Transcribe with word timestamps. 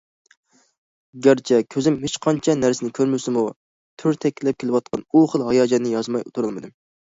گەرچە 1.27 1.59
كۆزۈم 1.75 1.99
ھېچقانچە 2.07 2.57
نەرسىنى 2.63 2.95
كۆرمىسىمۇ 3.01 3.45
تۈرتەكلەپ 4.03 4.61
كېلىۋاتقان 4.65 5.07
ئۇ 5.09 5.27
خىل 5.35 5.49
ھاياجاننى 5.53 5.97
يازماي 5.97 6.29
تۇرالمىدىم. 6.37 6.79